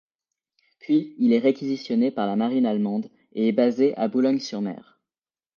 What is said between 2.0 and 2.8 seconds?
par la marine